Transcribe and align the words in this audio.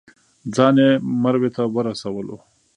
ځان 0.55 0.75
یې 0.83 0.89
مروه 1.21 1.49
ته 1.55 1.63
ورسولو. 1.75 2.37